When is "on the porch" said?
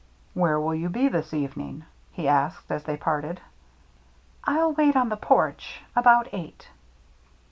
4.95-5.83